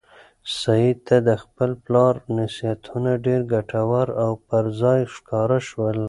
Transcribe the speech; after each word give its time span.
سعید 0.59 0.97
ته 1.07 1.17
د 1.27 1.29
خپل 1.43 1.71
پلار 1.85 2.13
نصیحتونه 2.37 3.11
ډېر 3.25 3.41
ګټور 3.53 4.07
او 4.23 4.31
پر 4.47 4.65
ځای 4.81 4.99
ښکاره 5.15 5.59
شول. 5.67 5.97